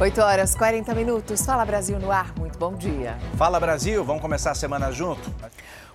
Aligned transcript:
8 0.00 0.20
horas 0.20 0.54
40 0.54 0.94
minutos. 0.94 1.44
Fala 1.44 1.64
Brasil 1.64 1.98
no 1.98 2.10
ar. 2.10 2.34
Muito 2.38 2.58
bom 2.58 2.74
dia. 2.74 3.16
Fala 3.36 3.60
Brasil, 3.60 4.04
vamos 4.04 4.20
começar 4.20 4.50
a 4.50 4.54
semana 4.54 4.90
junto? 4.90 5.20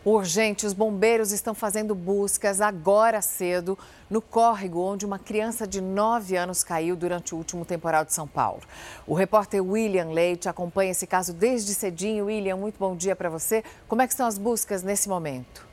Urgente, 0.05 0.65
os 0.65 0.71
bombeiros 0.71 1.33
estão 1.33 1.53
fazendo 1.53 1.93
buscas 1.93 2.61
agora 2.61 3.21
cedo 3.21 3.77
no 4.09 4.21
córrego 4.21 4.79
onde 4.79 5.05
uma 5.05 5.19
criança 5.19 5.67
de 5.67 5.81
9 5.81 6.37
anos 6.37 6.63
caiu 6.63 6.95
durante 6.95 7.35
o 7.35 7.37
último 7.37 7.65
temporal 7.65 8.05
de 8.05 8.13
São 8.13 8.25
Paulo. 8.25 8.61
O 9.05 9.13
repórter 9.13 9.61
William 9.61 10.11
Leite 10.11 10.47
acompanha 10.47 10.91
esse 10.91 11.05
caso 11.05 11.33
desde 11.33 11.73
cedinho. 11.73 12.27
William, 12.27 12.55
muito 12.55 12.77
bom 12.79 12.95
dia 12.95 13.15
para 13.15 13.29
você. 13.29 13.63
Como 13.87 14.01
é 14.01 14.07
que 14.07 14.13
estão 14.13 14.27
as 14.27 14.37
buscas 14.37 14.83
nesse 14.83 15.09
momento? 15.09 15.67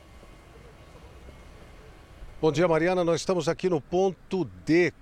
Bom 2.41 2.51
dia, 2.51 2.67
Mariana. 2.67 3.05
Nós 3.05 3.21
estamos 3.21 3.49
aqui 3.49 3.71
no 3.71 3.81
ponto 3.81 4.45
D, 4.67 4.93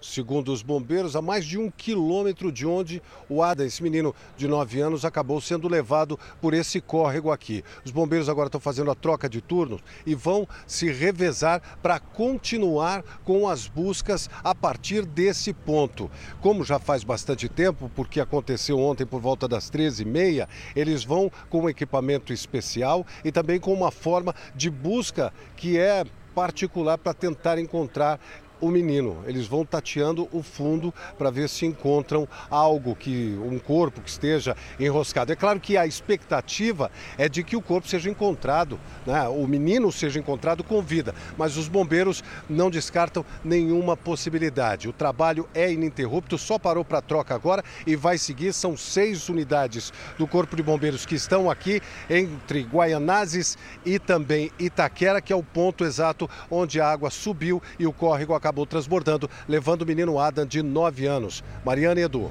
segundo 0.00 0.52
os 0.52 0.62
bombeiros, 0.62 1.16
a 1.16 1.22
mais 1.22 1.44
de 1.44 1.58
um 1.58 1.70
quilômetro 1.70 2.50
de 2.50 2.66
onde 2.66 3.02
o 3.28 3.42
Ada, 3.42 3.64
esse 3.64 3.82
menino 3.82 4.14
de 4.36 4.48
9 4.48 4.80
anos, 4.80 5.04
acabou 5.04 5.40
sendo 5.40 5.68
levado 5.68 6.18
por 6.40 6.54
esse 6.54 6.80
córrego 6.80 7.30
aqui. 7.30 7.62
Os 7.84 7.90
bombeiros 7.90 8.28
agora 8.28 8.48
estão 8.48 8.60
fazendo 8.60 8.90
a 8.90 8.94
troca 8.94 9.28
de 9.28 9.40
turnos 9.40 9.80
e 10.06 10.14
vão 10.14 10.46
se 10.66 10.90
revezar 10.90 11.60
para 11.82 11.98
continuar 11.98 13.02
com 13.24 13.48
as 13.48 13.66
buscas 13.66 14.28
a 14.42 14.54
partir 14.54 15.04
desse 15.04 15.52
ponto. 15.52 16.10
Como 16.40 16.64
já 16.64 16.78
faz 16.78 17.04
bastante 17.04 17.48
tempo, 17.48 17.90
porque 17.94 18.20
aconteceu 18.20 18.78
ontem 18.78 19.06
por 19.06 19.20
volta 19.20 19.46
das 19.46 19.70
13h30, 19.70 20.48
eles 20.74 21.04
vão 21.04 21.30
com 21.48 21.62
um 21.62 21.68
equipamento 21.68 22.32
especial 22.32 23.06
e 23.24 23.32
também 23.32 23.60
com 23.60 23.72
uma 23.72 23.90
forma 23.90 24.34
de 24.54 24.70
busca 24.70 25.32
que 25.56 25.78
é 25.78 26.04
particular 26.34 26.96
para 26.96 27.12
tentar 27.12 27.58
encontrar 27.58 28.20
o 28.60 28.70
menino. 28.70 29.22
Eles 29.26 29.46
vão 29.46 29.64
tateando 29.64 30.28
o 30.32 30.42
fundo 30.42 30.92
para 31.18 31.30
ver 31.30 31.48
se 31.48 31.66
encontram 31.66 32.28
algo 32.50 32.94
que 32.94 33.38
um 33.42 33.58
corpo 33.58 34.00
que 34.00 34.10
esteja 34.10 34.56
enroscado. 34.78 35.32
É 35.32 35.36
claro 35.36 35.58
que 35.58 35.76
a 35.76 35.86
expectativa 35.86 36.90
é 37.16 37.28
de 37.28 37.42
que 37.42 37.56
o 37.56 37.62
corpo 37.62 37.88
seja 37.88 38.10
encontrado, 38.10 38.78
né? 39.06 39.28
o 39.28 39.46
menino 39.46 39.90
seja 39.90 40.18
encontrado 40.18 40.62
com 40.62 40.82
vida, 40.82 41.14
mas 41.36 41.56
os 41.56 41.68
bombeiros 41.68 42.22
não 42.48 42.70
descartam 42.70 43.24
nenhuma 43.44 43.96
possibilidade. 43.96 44.88
O 44.88 44.92
trabalho 44.92 45.48
é 45.54 45.72
ininterrupto, 45.72 46.36
só 46.36 46.58
parou 46.58 46.84
para 46.84 47.00
troca 47.00 47.34
agora 47.34 47.64
e 47.86 47.96
vai 47.96 48.18
seguir. 48.18 48.52
São 48.52 48.76
seis 48.76 49.28
unidades 49.28 49.92
do 50.18 50.26
Corpo 50.26 50.56
de 50.56 50.62
Bombeiros 50.62 51.06
que 51.06 51.14
estão 51.14 51.50
aqui 51.50 51.80
entre 52.08 52.62
Guaianazes 52.62 53.56
e 53.84 53.98
também 53.98 54.50
Itaquera, 54.58 55.20
que 55.20 55.32
é 55.32 55.36
o 55.36 55.42
ponto 55.42 55.84
exato 55.84 56.28
onde 56.50 56.80
a 56.80 56.88
água 56.88 57.10
subiu 57.10 57.62
e 57.78 57.86
o 57.86 57.92
córrego 57.92 58.34
acabou 58.34 58.49
acabou 58.50 58.66
transbordando, 58.66 59.30
levando 59.48 59.82
o 59.82 59.86
menino 59.86 60.18
Adam, 60.18 60.44
de 60.44 60.60
9 60.60 61.06
anos. 61.06 61.44
Mariana 61.64 62.00
e 62.00 62.02
Edu. 62.02 62.30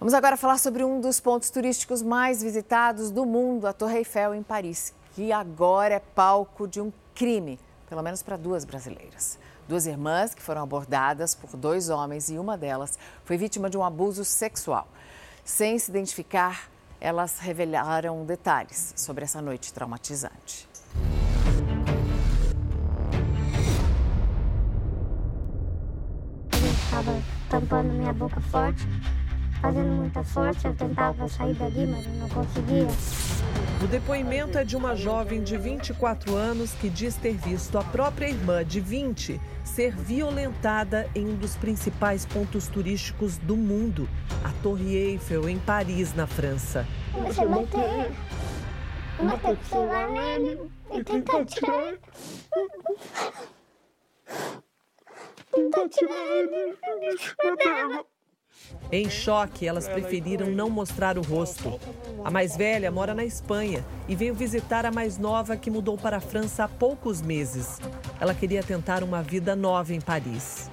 Vamos 0.00 0.12
agora 0.12 0.36
falar 0.36 0.58
sobre 0.58 0.82
um 0.82 1.00
dos 1.00 1.20
pontos 1.20 1.48
turísticos 1.48 2.02
mais 2.02 2.42
visitados 2.42 3.10
do 3.10 3.24
mundo, 3.24 3.66
a 3.66 3.72
Torre 3.72 3.98
Eiffel, 3.98 4.34
em 4.34 4.42
Paris, 4.42 4.92
que 5.14 5.32
agora 5.32 5.94
é 5.94 6.00
palco 6.00 6.66
de 6.66 6.80
um 6.80 6.92
crime, 7.14 7.58
pelo 7.88 8.02
menos 8.02 8.20
para 8.20 8.36
duas 8.36 8.64
brasileiras. 8.64 9.38
Duas 9.68 9.86
irmãs 9.86 10.34
que 10.34 10.42
foram 10.42 10.62
abordadas 10.62 11.34
por 11.34 11.56
dois 11.56 11.88
homens 11.88 12.28
e 12.28 12.36
uma 12.36 12.58
delas 12.58 12.98
foi 13.24 13.36
vítima 13.36 13.70
de 13.70 13.78
um 13.78 13.84
abuso 13.84 14.24
sexual. 14.24 14.88
Sem 15.44 15.78
se 15.78 15.90
identificar, 15.90 16.68
elas 17.00 17.38
revelaram 17.38 18.24
detalhes 18.24 18.92
sobre 18.96 19.24
essa 19.24 19.40
noite 19.40 19.72
traumatizante. 19.72 20.73
Tampando 27.54 27.92
minha 27.92 28.12
boca 28.12 28.40
forte, 28.40 28.84
fazendo 29.60 29.92
muita 29.92 30.24
força. 30.24 30.66
Eu 30.66 30.74
tentava 30.74 31.28
sair 31.28 31.54
dali, 31.54 31.86
mas 31.86 32.04
não 32.18 32.28
conseguia. 32.28 32.88
O 33.80 33.86
depoimento 33.86 34.58
é 34.58 34.64
de 34.64 34.76
uma 34.76 34.96
jovem 34.96 35.40
de 35.40 35.56
24 35.56 36.34
anos 36.34 36.72
que 36.72 36.88
diz 36.88 37.14
ter 37.14 37.36
visto 37.36 37.78
a 37.78 37.84
própria 37.84 38.26
irmã 38.26 38.64
de 38.64 38.80
20 38.80 39.40
ser 39.62 39.94
violentada 39.94 41.08
em 41.14 41.28
um 41.28 41.36
dos 41.36 41.54
principais 41.56 42.26
pontos 42.26 42.66
turísticos 42.66 43.38
do 43.38 43.56
mundo, 43.56 44.08
a 44.42 44.50
Torre 44.60 44.96
Eiffel, 44.96 45.48
em 45.48 45.58
Paris, 45.58 46.12
na 46.12 46.26
França. 46.26 46.84
Comecei 47.12 47.44
a 47.44 47.48
bater, 47.48 48.12
bater 49.22 49.40
com 49.40 49.52
o 49.52 49.64
celular 49.64 50.10
nele 50.10 50.60
e 50.92 51.04
tentar 51.04 51.44
tirar 51.44 51.94
Em 58.90 59.10
choque, 59.10 59.66
elas 59.66 59.88
preferiram 59.88 60.50
não 60.50 60.70
mostrar 60.70 61.18
o 61.18 61.22
rosto. 61.22 61.80
A 62.24 62.30
mais 62.30 62.56
velha 62.56 62.90
mora 62.90 63.14
na 63.14 63.24
Espanha 63.24 63.84
e 64.08 64.14
veio 64.14 64.34
visitar 64.34 64.86
a 64.86 64.92
mais 64.92 65.18
nova 65.18 65.56
que 65.56 65.70
mudou 65.70 65.98
para 65.98 66.18
a 66.18 66.20
França 66.20 66.64
há 66.64 66.68
poucos 66.68 67.20
meses. 67.20 67.78
Ela 68.20 68.34
queria 68.34 68.62
tentar 68.62 69.02
uma 69.02 69.22
vida 69.22 69.56
nova 69.56 69.92
em 69.92 70.00
Paris. 70.00 70.70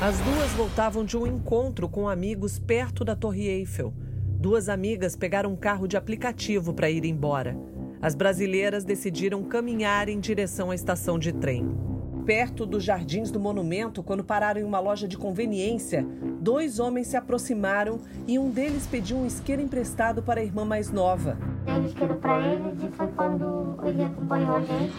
As 0.00 0.18
duas 0.18 0.50
voltavam 0.52 1.04
de 1.04 1.16
um 1.16 1.26
encontro 1.26 1.88
com 1.88 2.08
amigos 2.08 2.58
perto 2.58 3.04
da 3.04 3.16
Torre 3.16 3.48
Eiffel. 3.48 3.92
Duas 4.38 4.68
amigas 4.68 5.16
pegaram 5.16 5.52
um 5.52 5.56
carro 5.56 5.86
de 5.86 5.96
aplicativo 5.96 6.74
para 6.74 6.90
ir 6.90 7.04
embora. 7.04 7.56
As 8.02 8.14
brasileiras 8.14 8.84
decidiram 8.84 9.42
caminhar 9.44 10.08
em 10.08 10.20
direção 10.20 10.70
à 10.70 10.74
estação 10.74 11.18
de 11.18 11.32
trem. 11.32 11.93
Perto 12.26 12.64
dos 12.64 12.82
jardins 12.82 13.30
do 13.30 13.38
monumento, 13.38 14.02
quando 14.02 14.24
pararam 14.24 14.58
em 14.58 14.64
uma 14.64 14.80
loja 14.80 15.06
de 15.06 15.14
conveniência, 15.14 16.06
dois 16.40 16.78
homens 16.78 17.08
se 17.08 17.18
aproximaram 17.18 18.00
e 18.26 18.38
um 18.38 18.50
deles 18.50 18.86
pediu 18.86 19.18
um 19.18 19.26
isqueiro 19.26 19.60
emprestado 19.60 20.22
para 20.22 20.40
a 20.40 20.42
irmã 20.42 20.64
mais 20.64 20.90
nova. 20.90 21.36
Dei 21.66 21.74
o 21.74 21.84
isqueiro 21.84 22.14
para 22.14 22.40
eles 22.40 22.82
e 22.82 22.88
foi 22.96 23.08
quando 23.08 23.76
ele 23.84 24.04
acompanhou 24.04 24.56
a 24.56 24.60
gente. 24.60 24.94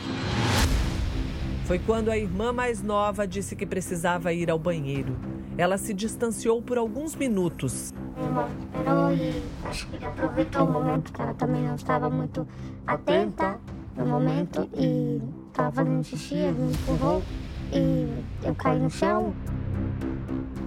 Foi 1.66 1.80
quando 1.80 2.12
a 2.12 2.18
irmã 2.18 2.54
mais 2.54 2.84
nova 2.84 3.28
disse 3.28 3.56
que 3.56 3.66
precisava 3.66 4.32
ir 4.32 4.52
ao 4.52 4.60
banheiro. 4.60 5.18
Ela 5.58 5.80
se 5.80 5.96
distanciou 5.96 6.62
por 6.62 6.78
alguns 6.78 7.16
minutos. 7.16 7.92
Irmã 8.22 8.48
esperou 8.60 9.12
e 9.12 9.42
acho 9.68 9.88
que 9.88 9.96
ele 9.96 10.06
aproveitou 10.06 10.64
o 10.64 10.72
momento 10.72 11.12
que 11.12 11.20
ela 11.20 11.34
também 11.34 11.64
não 11.64 11.74
estava 11.74 12.08
muito 12.08 12.48
atenta 12.86 13.60
no 13.98 14.06
momento 14.06 14.70
e 14.78 15.20
estava 15.56 15.72
fazendo 15.72 16.04
xixi, 16.04 16.36
ele 16.36 16.60
me 16.60 16.74
empurrou 16.74 17.24
e 17.72 18.10
eu 18.44 18.54
caí 18.56 18.78
no 18.78 18.90
chão. 18.90 19.34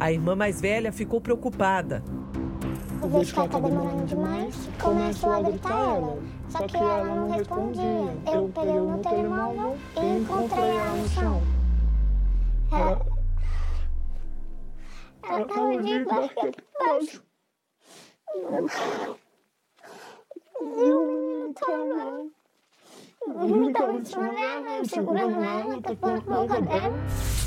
A 0.01 0.11
irmã 0.11 0.35
mais 0.35 0.63
velha 0.63 0.91
ficou 0.91 1.21
preocupada. 1.21 2.03
Eu 3.03 3.09
vejo 3.11 3.33
que 3.33 3.39
ela 3.39 3.47
está 3.47 3.61
demorando 3.61 4.07
demais, 4.07 4.69
começo 4.81 5.29
a 5.29 5.43
gritar 5.43 5.79
ela, 5.79 6.19
só 6.49 6.67
que 6.67 6.77
ela 6.77 7.05
não 7.05 7.31
respondia. 7.31 8.17
Eu 8.33 8.51
peguei 8.55 8.79
o 8.79 8.89
meu 8.89 8.99
telemóvel 8.99 9.77
e 9.97 10.19
encontrei 10.21 10.71
ela 10.71 10.95
no 10.95 11.09
chão. 11.09 11.43
Ela, 12.73 13.07
ela 15.23 15.43
estava 15.43 15.83
de 15.83 16.05
baixo. 16.05 17.23
E 20.61 20.93
o 20.93 21.07
menino 21.07 21.51
estava 21.51 22.38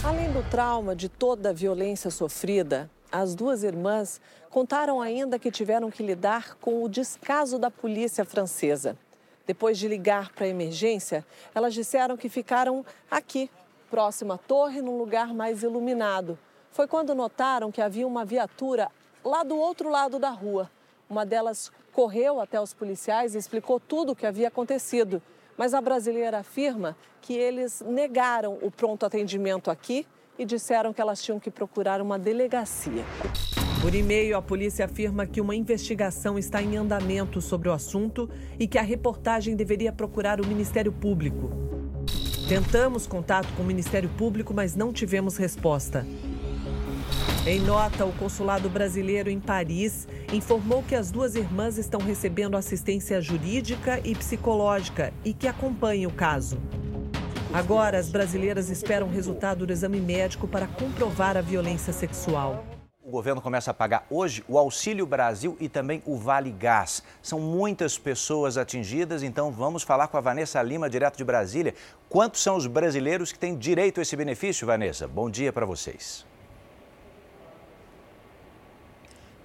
Além 0.03 0.31
do 0.31 0.49
trauma 0.49 0.95
de 0.95 1.09
toda 1.09 1.49
a 1.49 1.53
violência 1.53 2.09
sofrida, 2.11 2.89
as 3.11 3.35
duas 3.35 3.63
irmãs 3.63 4.21
contaram 4.49 5.01
ainda 5.01 5.39
que 5.39 5.51
tiveram 5.51 5.89
que 5.89 6.03
lidar 6.03 6.55
com 6.61 6.83
o 6.83 6.89
descaso 6.89 7.57
da 7.57 7.71
polícia 7.71 8.23
francesa. 8.23 8.97
Depois 9.45 9.77
de 9.77 9.87
ligar 9.87 10.31
para 10.33 10.45
a 10.45 10.49
emergência, 10.49 11.25
elas 11.53 11.73
disseram 11.73 12.15
que 12.15 12.29
ficaram 12.29 12.85
aqui, 13.09 13.49
próximo 13.89 14.33
à 14.33 14.37
torre, 14.37 14.81
num 14.81 14.97
lugar 14.97 15.33
mais 15.33 15.63
iluminado. 15.63 16.37
Foi 16.71 16.87
quando 16.87 17.13
notaram 17.13 17.71
que 17.71 17.81
havia 17.81 18.07
uma 18.07 18.23
viatura 18.23 18.89
lá 19.23 19.43
do 19.43 19.57
outro 19.57 19.89
lado 19.89 20.19
da 20.19 20.29
rua. 20.29 20.69
Uma 21.09 21.25
delas 21.25 21.71
correu 21.91 22.39
até 22.39 22.61
os 22.61 22.73
policiais 22.73 23.35
e 23.35 23.37
explicou 23.37 23.79
tudo 23.79 24.13
o 24.13 24.15
que 24.15 24.25
havia 24.25 24.47
acontecido. 24.47 25.21
Mas 25.61 25.75
a 25.75 25.79
brasileira 25.79 26.39
afirma 26.39 26.97
que 27.21 27.35
eles 27.35 27.83
negaram 27.85 28.57
o 28.63 28.71
pronto 28.71 29.05
atendimento 29.05 29.69
aqui 29.69 30.07
e 30.39 30.43
disseram 30.43 30.91
que 30.91 30.99
elas 30.99 31.21
tinham 31.21 31.39
que 31.39 31.51
procurar 31.51 32.01
uma 32.01 32.17
delegacia. 32.17 33.05
Por 33.79 33.93
e-mail, 33.93 34.35
a 34.35 34.41
polícia 34.41 34.85
afirma 34.85 35.27
que 35.27 35.39
uma 35.39 35.55
investigação 35.55 36.39
está 36.39 36.63
em 36.63 36.77
andamento 36.77 37.39
sobre 37.43 37.69
o 37.69 37.73
assunto 37.73 38.27
e 38.57 38.65
que 38.65 38.79
a 38.79 38.81
reportagem 38.81 39.55
deveria 39.55 39.91
procurar 39.91 40.41
o 40.41 40.47
Ministério 40.47 40.91
Público. 40.91 41.51
Tentamos 42.49 43.05
contato 43.05 43.47
com 43.55 43.61
o 43.61 43.65
Ministério 43.67 44.09
Público, 44.17 44.55
mas 44.55 44.75
não 44.75 44.91
tivemos 44.91 45.37
resposta. 45.37 46.07
Em 47.43 47.59
nota, 47.59 48.05
o 48.05 48.13
consulado 48.13 48.69
brasileiro 48.69 49.27
em 49.27 49.39
Paris 49.39 50.07
informou 50.31 50.83
que 50.83 50.93
as 50.93 51.09
duas 51.09 51.33
irmãs 51.33 51.79
estão 51.79 51.99
recebendo 51.99 52.55
assistência 52.55 53.19
jurídica 53.19 53.99
e 54.03 54.13
psicológica 54.13 55.11
e 55.25 55.33
que 55.33 55.47
acompanham 55.47 56.11
o 56.11 56.13
caso. 56.13 56.59
Agora, 57.51 57.97
as 57.97 58.09
brasileiras 58.09 58.69
esperam 58.69 59.07
o 59.07 59.11
resultado 59.11 59.65
do 59.65 59.73
exame 59.73 59.99
médico 59.99 60.47
para 60.47 60.67
comprovar 60.67 61.35
a 61.35 61.41
violência 61.41 61.91
sexual. 61.91 62.63
O 63.03 63.09
governo 63.09 63.41
começa 63.41 63.71
a 63.71 63.73
pagar 63.73 64.05
hoje 64.11 64.43
o 64.47 64.55
Auxílio 64.59 65.07
Brasil 65.07 65.57
e 65.59 65.67
também 65.67 66.03
o 66.05 66.15
Vale 66.15 66.51
Gás. 66.51 67.01
São 67.23 67.39
muitas 67.39 67.97
pessoas 67.97 68.55
atingidas, 68.55 69.23
então 69.23 69.51
vamos 69.51 69.81
falar 69.81 70.09
com 70.09 70.17
a 70.17 70.21
Vanessa 70.21 70.61
Lima, 70.61 70.87
direto 70.87 71.17
de 71.17 71.23
Brasília. 71.23 71.73
Quantos 72.07 72.43
são 72.43 72.55
os 72.55 72.67
brasileiros 72.67 73.31
que 73.31 73.39
têm 73.39 73.57
direito 73.57 73.99
a 73.99 74.03
esse 74.03 74.15
benefício, 74.15 74.67
Vanessa? 74.67 75.07
Bom 75.07 75.27
dia 75.27 75.51
para 75.51 75.65
vocês. 75.65 76.29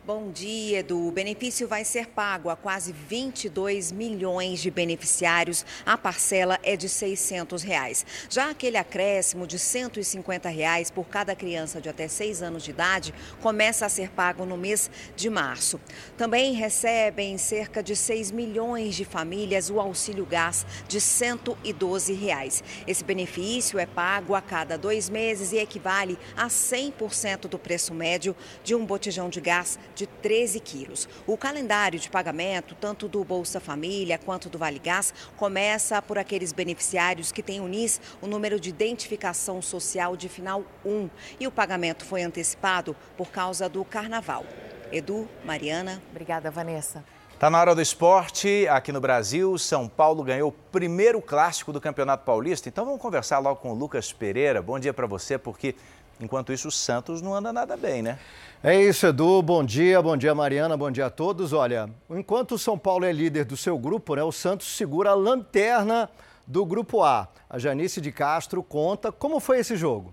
Bom 0.07 0.31
dia, 0.31 0.79
Edu. 0.79 1.09
O 1.09 1.11
benefício 1.11 1.67
vai 1.67 1.85
ser 1.85 2.07
pago 2.07 2.49
a 2.49 2.55
quase 2.55 2.93
22 2.93 3.91
milhões 3.91 4.61
de 4.61 4.71
beneficiários. 4.71 5.67
A 5.85 5.99
parcela 5.99 6.61
é 6.63 6.77
de 6.77 6.89
600 6.89 7.65
reais. 7.65 8.07
Já 8.31 8.51
aquele 8.51 8.77
acréscimo 8.77 9.49
de 9.49 9.59
150 9.59 10.49
reais 10.49 10.93
por 10.93 11.09
cada 11.09 11.35
criança 11.35 11.81
de 11.81 11.89
até 11.89 12.07
6 12.07 12.41
anos 12.41 12.63
de 12.63 12.71
idade 12.71 13.13
começa 13.43 13.85
a 13.85 13.89
ser 13.89 14.11
pago 14.11 14.47
no 14.47 14.57
mês 14.57 14.89
de 15.17 15.29
março. 15.29 15.81
Também 16.17 16.55
recebem 16.55 17.37
cerca 17.37 17.83
de 17.83 17.97
6 17.97 18.31
milhões 18.31 18.95
de 18.95 19.05
famílias 19.05 19.71
o 19.71 19.81
auxílio 19.81 20.25
gás 20.25 20.65
de 20.87 21.01
112 21.01 22.13
reais. 22.13 22.63
Esse 22.87 23.03
benefício 23.03 23.77
é 23.77 23.87
pago 23.87 24.37
a 24.37 24.41
cada 24.41 24.79
dois 24.79 25.09
meses 25.09 25.51
e 25.51 25.57
equivale 25.57 26.17
a 26.37 26.47
100% 26.47 27.49
do 27.49 27.59
preço 27.59 27.93
médio 27.93 28.37
de 28.63 28.73
um 28.73 28.87
botijão 28.87 29.29
de 29.29 29.41
gás 29.41 29.77
de 29.97 30.07
13 30.07 30.61
quilos. 30.61 31.09
O 31.27 31.37
calendário 31.39 31.99
de 31.99 32.11
pagamento, 32.11 32.77
tanto 32.79 33.09
do 33.09 33.25
Bolsa 33.25 33.59
Família 33.59 34.19
quanto 34.19 34.51
do 34.51 34.59
Vale 34.59 34.79
Gás, 34.79 35.13
começa 35.37 36.01
por 36.03 36.19
aqueles 36.19 36.53
beneficiários 36.53 37.33
que 37.33 37.43
têm 37.43 37.61
UNIS, 37.61 38.01
o 38.21 38.27
número 38.27 38.61
de 38.61 38.69
identificação 38.69 39.63
social 39.63 40.15
de 40.15 40.29
final 40.29 40.65
1. 40.85 41.09
E 41.41 41.47
o 41.47 41.51
pagamento 41.51 42.05
foi 42.05 42.23
antecipado 42.23 42.95
por 43.17 43.31
causa 43.31 43.69
do 43.69 43.85
carnaval. 43.85 44.45
Edu, 44.93 45.27
Mariana. 45.45 46.03
Obrigada, 46.11 46.51
Vanessa. 46.51 47.03
Está 47.37 47.51
na 47.51 47.61
hora 47.61 47.75
do 47.75 47.83
esporte. 47.83 48.67
Aqui 48.67 48.91
no 48.91 48.99
Brasil, 48.99 49.59
São 49.59 49.87
Paulo 49.87 50.25
ganhou 50.25 50.49
o 50.49 50.53
primeiro 50.53 51.21
clássico 51.21 51.71
do 51.71 51.79
Campeonato 51.79 52.25
Paulista. 52.25 52.71
Então 52.71 52.87
vamos 52.87 52.99
conversar 52.99 53.41
logo 53.41 53.61
com 53.61 53.73
o 53.73 53.75
Lucas 53.75 54.11
Pereira. 54.11 54.63
Bom 54.63 54.79
dia 54.79 54.95
para 54.95 55.07
você, 55.07 55.37
porque 55.37 55.75
enquanto 56.21 56.53
isso 56.53 56.69
o 56.69 56.73
Santos 56.73 57.21
não 57.21 57.35
anda 57.35 57.53
nada 57.53 57.77
bem, 57.77 58.03
né? 58.03 58.19
É 58.63 58.81
isso, 58.83 59.07
Edu. 59.07 59.43
Bom 59.43 59.63
dia, 59.63 60.01
bom 60.01 60.17
dia, 60.17 60.35
Mariana, 60.35 60.77
bom 60.77 60.91
dia 60.91 61.07
a 61.07 61.11
todos. 61.11 61.53
Olha, 61.53 61.89
enquanto 62.11 62.53
o 62.53 62.59
São 62.59 62.79
Paulo 62.79 63.05
é 63.05 63.13
líder 63.13 63.45
do 63.45 63.57
seu 63.57 63.79
grupo, 63.79 64.15
né, 64.15 64.23
o 64.23 64.33
Santos 64.33 64.67
segura 64.77 65.11
a 65.11 65.15
lanterna 65.15 66.11
do 66.47 66.65
grupo 66.65 67.03
A. 67.03 67.29
A 67.49 67.59
Janice 67.59 68.01
de 68.01 68.11
Castro 68.11 68.63
conta 68.63 69.13
como 69.13 69.41
foi 69.41 69.59
esse 69.59 69.77
jogo. 69.77 70.13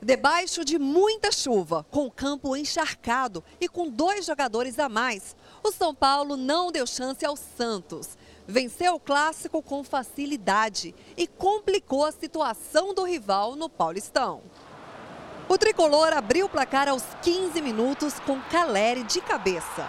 Debaixo 0.00 0.64
de 0.64 0.78
muita 0.78 1.32
chuva, 1.32 1.84
com 1.90 2.06
o 2.06 2.10
campo 2.10 2.54
encharcado 2.54 3.42
e 3.60 3.68
com 3.68 3.88
dois 3.88 4.26
jogadores 4.26 4.78
a 4.78 4.88
mais, 4.88 5.34
o 5.64 5.72
São 5.72 5.94
Paulo 5.94 6.36
não 6.36 6.70
deu 6.70 6.86
chance 6.86 7.24
ao 7.24 7.34
Santos. 7.34 8.16
Venceu 8.46 8.94
o 8.94 9.00
clássico 9.00 9.60
com 9.60 9.82
facilidade 9.82 10.94
e 11.16 11.26
complicou 11.26 12.04
a 12.04 12.12
situação 12.12 12.94
do 12.94 13.04
rival 13.04 13.56
no 13.56 13.68
Paulistão. 13.68 14.42
O 15.48 15.56
tricolor 15.56 16.12
abriu 16.12 16.46
o 16.46 16.48
placar 16.48 16.88
aos 16.88 17.04
15 17.22 17.62
minutos 17.62 18.18
com 18.26 18.40
Caleri 18.50 19.04
de 19.04 19.20
cabeça. 19.20 19.88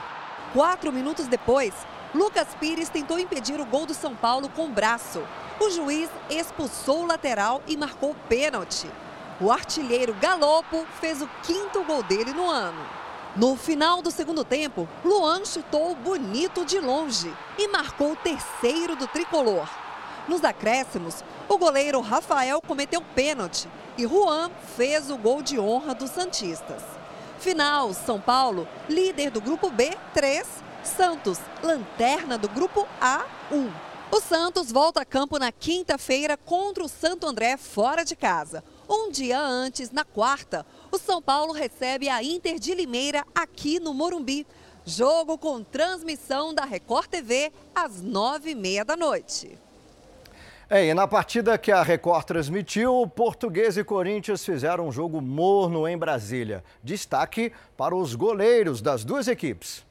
Quatro 0.54 0.94
minutos 0.94 1.26
depois, 1.26 1.74
Lucas 2.14 2.50
Pires 2.60 2.90
tentou 2.90 3.18
impedir 3.18 3.60
o 3.60 3.66
gol 3.66 3.88
do 3.88 3.94
São 3.96 4.16
Paulo 4.16 4.50
com 4.50 4.66
o 4.66 4.72
braço. 4.72 5.20
O 5.60 5.72
juiz 5.72 6.12
expulsou 6.30 7.02
o 7.02 7.08
lateral 7.08 7.64
e 7.66 7.76
marcou 7.76 8.16
pênalti. 8.30 8.88
O 9.42 9.52
artilheiro 9.52 10.14
Galopo 10.22 10.86
fez 11.02 11.24
o 11.24 11.30
quinto 11.42 11.84
gol 11.86 12.04
dele 12.04 12.34
no 12.34 12.48
ano. 12.48 12.86
No 13.36 13.56
final 13.56 14.00
do 14.04 14.12
segundo 14.12 14.44
tempo, 14.44 14.88
Luan 15.04 15.44
chutou 15.44 15.96
bonito 15.96 16.66
de 16.66 16.80
longe 16.80 17.34
e 17.58 17.68
marcou 17.68 18.12
o 18.12 18.16
terceiro 18.16 18.96
do 18.96 19.08
tricolor. 19.08 19.68
Nos 20.28 20.44
acréscimos, 20.44 21.24
o 21.48 21.58
goleiro 21.58 22.02
Rafael 22.02 22.62
cometeu 22.62 23.02
pênalti 23.02 23.70
e 23.98 24.06
Juan 24.06 24.52
fez 24.76 25.10
o 25.10 25.18
gol 25.18 25.42
de 25.42 25.58
honra 25.58 25.96
dos 25.96 26.12
Santistas. 26.12 26.84
Final, 27.40 27.94
São 27.94 28.20
Paulo, 28.20 28.68
líder 28.90 29.32
do 29.32 29.40
grupo 29.40 29.70
B, 29.70 29.96
3, 30.14 30.46
Santos, 30.84 31.40
lanterna 31.64 32.38
do 32.38 32.50
grupo 32.50 32.88
A, 33.00 33.26
1. 33.52 33.72
O 34.10 34.22
Santos 34.22 34.72
volta 34.72 35.02
a 35.02 35.06
campo 35.06 35.38
na 35.38 35.52
quinta-feira 35.52 36.38
contra 36.38 36.84
o 36.84 36.88
Santo 36.88 37.28
André 37.28 37.58
fora 37.58 38.04
de 38.04 38.16
casa. 38.16 38.64
Um 38.90 39.12
dia 39.12 39.40
antes, 39.40 39.92
na 39.92 40.06
quarta, 40.06 40.66
o 40.92 40.98
São 40.98 41.22
Paulo 41.22 41.54
recebe 41.54 42.10
a 42.10 42.24
Inter 42.24 42.58
de 42.58 42.74
Limeira 42.74 43.26
aqui 43.36 43.80
no 43.80 43.94
Morumbi. 43.94 44.48
Jogo 44.86 45.38
com 45.38 45.62
transmissão 45.62 46.54
da 46.54 46.64
Record 46.64 47.08
TV 47.08 47.52
às 47.76 48.02
nove 48.02 48.52
e 48.52 48.56
meia 48.56 48.86
da 48.86 48.96
noite. 48.96 49.60
É, 50.70 50.86
e 50.86 50.94
na 50.94 51.08
partida 51.08 51.58
que 51.58 51.72
a 51.72 51.82
Record 51.82 52.26
transmitiu, 52.26 53.10
Português 53.16 53.78
e 53.78 53.86
Corinthians 53.86 54.44
fizeram 54.44 54.90
um 54.90 54.92
jogo 54.92 55.22
morno 55.22 55.88
em 55.88 55.98
Brasília. 55.98 56.62
Destaque 56.84 57.54
para 57.78 57.96
os 57.96 58.16
goleiros 58.16 58.82
das 58.82 59.06
duas 59.06 59.30
equipes. 59.30 59.86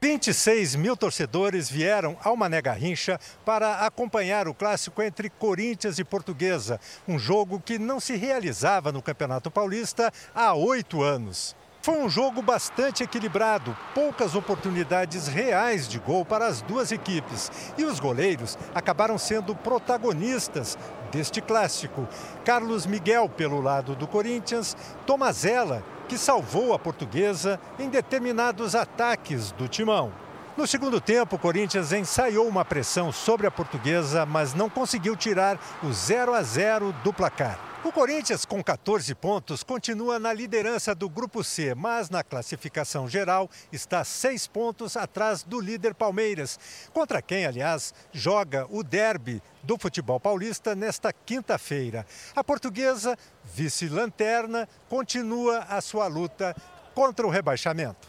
26 0.00 0.74
mil 0.76 0.96
torcedores 0.96 1.70
vieram 1.70 2.16
ao 2.24 2.34
Mané 2.34 2.62
Garrincha 2.62 3.20
para 3.44 3.84
acompanhar 3.86 4.48
o 4.48 4.54
clássico 4.54 5.02
entre 5.02 5.28
Corinthians 5.28 5.98
e 5.98 6.04
Portuguesa, 6.04 6.80
um 7.06 7.18
jogo 7.18 7.60
que 7.60 7.78
não 7.78 8.00
se 8.00 8.16
realizava 8.16 8.90
no 8.90 9.02
Campeonato 9.02 9.50
Paulista 9.50 10.10
há 10.34 10.54
oito 10.54 11.02
anos. 11.02 11.54
Foi 11.82 11.98
um 11.98 12.08
jogo 12.08 12.40
bastante 12.40 13.02
equilibrado, 13.02 13.76
poucas 13.92 14.36
oportunidades 14.36 15.26
reais 15.26 15.88
de 15.88 15.98
gol 15.98 16.24
para 16.24 16.46
as 16.46 16.62
duas 16.62 16.92
equipes. 16.92 17.50
E 17.76 17.82
os 17.82 17.98
goleiros 17.98 18.56
acabaram 18.72 19.18
sendo 19.18 19.52
protagonistas 19.52 20.78
deste 21.10 21.40
clássico. 21.40 22.06
Carlos 22.44 22.86
Miguel 22.86 23.28
pelo 23.28 23.60
lado 23.60 23.96
do 23.96 24.06
Corinthians, 24.06 24.76
Tomazella, 25.04 25.82
que 26.06 26.16
salvou 26.16 26.72
a 26.72 26.78
portuguesa 26.78 27.58
em 27.80 27.88
determinados 27.88 28.76
ataques 28.76 29.50
do 29.50 29.66
timão. 29.66 30.12
No 30.56 30.68
segundo 30.68 31.00
tempo, 31.00 31.34
o 31.34 31.38
Corinthians 31.38 31.92
ensaiou 31.92 32.46
uma 32.46 32.64
pressão 32.64 33.10
sobre 33.10 33.48
a 33.48 33.50
portuguesa, 33.50 34.24
mas 34.24 34.54
não 34.54 34.70
conseguiu 34.70 35.16
tirar 35.16 35.58
o 35.82 35.92
0 35.92 36.32
a 36.32 36.44
0 36.44 36.92
do 37.02 37.12
placar. 37.12 37.71
O 37.84 37.90
Corinthians, 37.90 38.44
com 38.44 38.62
14 38.62 39.12
pontos, 39.16 39.64
continua 39.64 40.16
na 40.16 40.32
liderança 40.32 40.94
do 40.94 41.08
Grupo 41.08 41.42
C, 41.42 41.74
mas 41.74 42.08
na 42.08 42.22
classificação 42.22 43.08
geral 43.08 43.50
está 43.72 44.04
seis 44.04 44.46
pontos 44.46 44.96
atrás 44.96 45.42
do 45.42 45.58
líder 45.60 45.92
Palmeiras, 45.92 46.60
contra 46.94 47.20
quem, 47.20 47.44
aliás, 47.44 47.92
joga 48.12 48.68
o 48.70 48.84
derby 48.84 49.42
do 49.64 49.76
futebol 49.76 50.20
paulista 50.20 50.76
nesta 50.76 51.12
quinta-feira. 51.12 52.06
A 52.36 52.44
portuguesa, 52.44 53.18
vice-lanterna, 53.52 54.68
continua 54.88 55.58
a 55.68 55.80
sua 55.80 56.06
luta 56.06 56.54
contra 56.94 57.26
o 57.26 57.30
rebaixamento. 57.30 58.06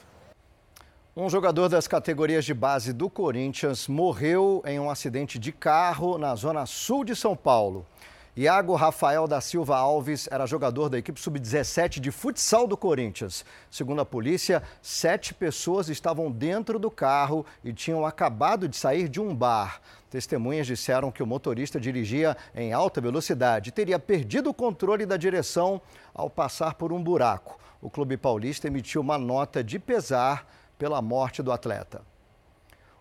Um 1.17 1.27
jogador 1.27 1.67
das 1.67 1.87
categorias 1.87 2.45
de 2.45 2.53
base 2.53 2.93
do 2.93 3.09
Corinthians 3.09 3.87
morreu 3.87 4.61
em 4.67 4.79
um 4.79 4.87
acidente 4.87 5.39
de 5.39 5.51
carro 5.51 6.19
na 6.19 6.35
zona 6.35 6.67
sul 6.67 7.03
de 7.03 7.15
São 7.15 7.35
Paulo. 7.35 7.87
Iago 8.35 8.73
Rafael 8.73 9.27
da 9.27 9.39
Silva 9.39 9.77
Alves 9.77 10.27
era 10.31 10.47
jogador 10.47 10.89
da 10.89 10.97
equipe 10.97 11.21
sub-17 11.21 11.99
de 11.99 12.09
futsal 12.09 12.65
do 12.65 12.75
Corinthians. 12.75 13.45
Segundo 13.69 14.01
a 14.01 14.05
polícia, 14.05 14.63
sete 14.81 15.35
pessoas 15.35 15.87
estavam 15.87 16.31
dentro 16.31 16.79
do 16.79 16.89
carro 16.89 17.45
e 17.63 17.71
tinham 17.71 18.03
acabado 18.03 18.67
de 18.67 18.75
sair 18.75 19.07
de 19.07 19.21
um 19.21 19.35
bar. 19.35 19.79
Testemunhas 20.09 20.65
disseram 20.65 21.11
que 21.11 21.21
o 21.21 21.27
motorista 21.27 21.79
dirigia 21.79 22.35
em 22.55 22.73
alta 22.73 22.99
velocidade 22.99 23.69
e 23.69 23.71
teria 23.71 23.99
perdido 23.99 24.49
o 24.49 24.53
controle 24.53 25.05
da 25.05 25.15
direção 25.15 25.79
ao 26.11 26.27
passar 26.27 26.73
por 26.73 26.91
um 26.91 27.03
buraco. 27.03 27.59
O 27.79 27.87
Clube 27.87 28.17
Paulista 28.17 28.65
emitiu 28.65 29.01
uma 29.01 29.19
nota 29.19 29.63
de 29.63 29.77
pesar 29.77 30.51
pela 30.75 31.03
morte 31.03 31.43
do 31.43 31.51
atleta. 31.51 32.01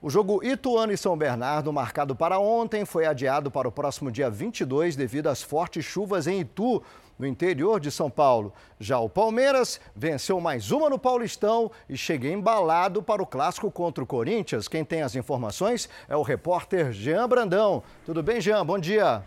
O 0.02 0.11
jogo 0.11 0.44
Ituano 0.44 0.92
e 0.92 0.97
São 0.97 1.16
Bernardo, 1.16 1.73
marcado 1.73 2.16
para 2.16 2.37
ontem, 2.37 2.85
foi 2.85 3.06
adiado 3.06 3.52
para 3.52 3.68
o 3.68 3.73
próximo 3.73 4.11
dia 4.11 4.28
22 4.28 4.97
devido 4.97 5.28
às 5.28 5.44
fortes 5.44 5.85
chuvas 5.85 6.26
em 6.26 6.40
Itu, 6.40 6.82
no 7.16 7.25
interior 7.25 7.78
de 7.78 7.88
São 7.88 8.11
Paulo. 8.11 8.52
Já 8.80 8.99
o 8.99 9.09
Palmeiras 9.09 9.80
venceu 9.94 10.40
mais 10.40 10.73
uma 10.73 10.90
no 10.90 10.99
Paulistão 10.99 11.71
e 11.88 11.97
chega 11.97 12.26
embalado 12.26 13.00
para 13.00 13.23
o 13.23 13.26
clássico 13.26 13.71
contra 13.71 14.02
o 14.02 14.06
Corinthians. 14.06 14.66
Quem 14.66 14.85
tem 14.85 15.02
as 15.02 15.14
informações 15.14 15.88
é 16.09 16.16
o 16.16 16.23
repórter 16.23 16.90
Jean 16.90 17.28
Brandão. 17.28 17.85
Tudo 18.04 18.25
bem, 18.25 18.40
Jean? 18.40 18.66
Bom 18.66 18.80
dia. 18.80 19.23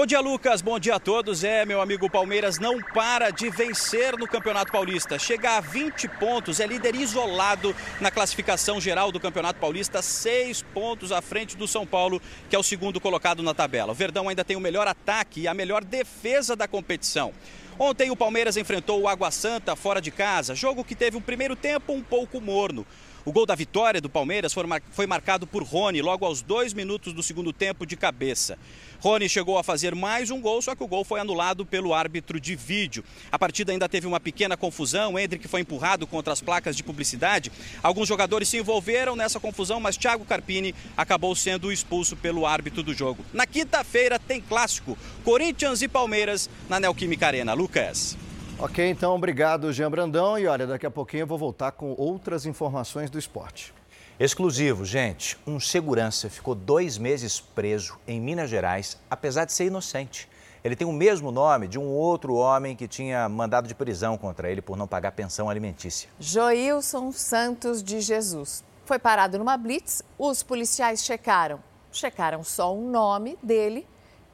Bom 0.00 0.06
dia, 0.06 0.18
Lucas. 0.18 0.62
Bom 0.62 0.78
dia 0.78 0.94
a 0.94 0.98
todos. 0.98 1.44
É, 1.44 1.66
meu 1.66 1.78
amigo 1.78 2.08
Palmeiras 2.08 2.58
não 2.58 2.80
para 2.80 3.30
de 3.30 3.50
vencer 3.50 4.16
no 4.16 4.26
Campeonato 4.26 4.72
Paulista. 4.72 5.18
Chega 5.18 5.58
a 5.58 5.60
20 5.60 6.08
pontos, 6.08 6.58
é 6.58 6.66
líder 6.66 6.94
isolado 6.94 7.76
na 8.00 8.10
classificação 8.10 8.80
geral 8.80 9.12
do 9.12 9.20
Campeonato 9.20 9.60
Paulista, 9.60 10.00
seis 10.00 10.62
pontos 10.62 11.12
à 11.12 11.20
frente 11.20 11.54
do 11.54 11.68
São 11.68 11.86
Paulo, 11.86 12.18
que 12.48 12.56
é 12.56 12.58
o 12.58 12.62
segundo 12.62 12.98
colocado 12.98 13.42
na 13.42 13.52
tabela. 13.52 13.92
O 13.92 13.94
Verdão 13.94 14.26
ainda 14.26 14.42
tem 14.42 14.56
o 14.56 14.60
melhor 14.60 14.88
ataque 14.88 15.42
e 15.42 15.48
a 15.48 15.52
melhor 15.52 15.84
defesa 15.84 16.56
da 16.56 16.66
competição. 16.66 17.34
Ontem 17.78 18.10
o 18.10 18.16
Palmeiras 18.16 18.56
enfrentou 18.56 19.02
o 19.02 19.08
Água 19.08 19.30
Santa 19.30 19.76
fora 19.76 20.00
de 20.00 20.10
casa, 20.10 20.54
jogo 20.54 20.82
que 20.82 20.94
teve 20.94 21.18
um 21.18 21.20
primeiro 21.20 21.54
tempo 21.54 21.92
um 21.92 22.02
pouco 22.02 22.40
morno. 22.40 22.86
O 23.30 23.32
gol 23.32 23.46
da 23.46 23.54
vitória 23.54 24.00
do 24.00 24.10
Palmeiras 24.10 24.52
foi 24.90 25.06
marcado 25.06 25.46
por 25.46 25.62
Rony 25.62 26.02
logo 26.02 26.26
aos 26.26 26.42
dois 26.42 26.74
minutos 26.74 27.12
do 27.12 27.22
segundo 27.22 27.52
tempo 27.52 27.86
de 27.86 27.96
cabeça. 27.96 28.58
Rony 28.98 29.28
chegou 29.28 29.56
a 29.56 29.62
fazer 29.62 29.94
mais 29.94 30.32
um 30.32 30.40
gol, 30.40 30.60
só 30.60 30.74
que 30.74 30.82
o 30.82 30.86
gol 30.88 31.04
foi 31.04 31.20
anulado 31.20 31.64
pelo 31.64 31.94
árbitro 31.94 32.40
de 32.40 32.56
vídeo. 32.56 33.04
A 33.30 33.38
partida 33.38 33.70
ainda 33.70 33.88
teve 33.88 34.04
uma 34.04 34.18
pequena 34.18 34.56
confusão. 34.56 35.16
Hendrick 35.16 35.46
foi 35.46 35.60
empurrado 35.60 36.08
contra 36.08 36.32
as 36.32 36.40
placas 36.40 36.74
de 36.74 36.82
publicidade. 36.82 37.52
Alguns 37.84 38.08
jogadores 38.08 38.48
se 38.48 38.58
envolveram 38.58 39.14
nessa 39.14 39.38
confusão, 39.38 39.78
mas 39.78 39.96
Thiago 39.96 40.24
Carpini 40.24 40.74
acabou 40.96 41.32
sendo 41.36 41.70
expulso 41.70 42.16
pelo 42.16 42.44
árbitro 42.44 42.82
do 42.82 42.92
jogo. 42.92 43.24
Na 43.32 43.46
quinta-feira 43.46 44.18
tem 44.18 44.40
clássico: 44.40 44.98
Corinthians 45.22 45.82
e 45.82 45.86
Palmeiras 45.86 46.50
na 46.68 46.80
Neoquímica 46.80 47.28
Arena. 47.28 47.52
Lucas. 47.52 48.16
Ok, 48.62 48.90
então 48.90 49.14
obrigado, 49.14 49.72
Jean 49.72 49.90
Brandão. 49.90 50.38
E 50.38 50.46
olha, 50.46 50.66
daqui 50.66 50.84
a 50.84 50.90
pouquinho 50.90 51.22
eu 51.22 51.26
vou 51.26 51.38
voltar 51.38 51.72
com 51.72 51.94
outras 51.96 52.44
informações 52.44 53.08
do 53.08 53.18
esporte. 53.18 53.72
Exclusivo, 54.18 54.84
gente. 54.84 55.38
Um 55.46 55.58
segurança 55.58 56.28
ficou 56.28 56.54
dois 56.54 56.98
meses 56.98 57.40
preso 57.40 57.98
em 58.06 58.20
Minas 58.20 58.50
Gerais, 58.50 58.98
apesar 59.08 59.46
de 59.46 59.54
ser 59.54 59.64
inocente. 59.64 60.28
Ele 60.62 60.76
tem 60.76 60.86
o 60.86 60.92
mesmo 60.92 61.32
nome 61.32 61.68
de 61.68 61.78
um 61.78 61.86
outro 61.86 62.34
homem 62.34 62.76
que 62.76 62.86
tinha 62.86 63.26
mandado 63.30 63.66
de 63.66 63.74
prisão 63.74 64.18
contra 64.18 64.50
ele 64.50 64.60
por 64.60 64.76
não 64.76 64.86
pagar 64.86 65.12
pensão 65.12 65.48
alimentícia. 65.48 66.10
Joilson 66.20 67.12
Santos 67.12 67.82
de 67.82 67.98
Jesus. 68.02 68.62
Foi 68.84 68.98
parado 68.98 69.38
numa 69.38 69.56
blitz, 69.56 70.02
os 70.18 70.42
policiais 70.42 71.02
checaram. 71.02 71.60
Checaram 71.90 72.44
só 72.44 72.76
o 72.76 72.82
nome 72.82 73.38
dele 73.42 73.86